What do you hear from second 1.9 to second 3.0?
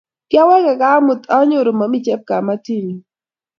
chepkametinyu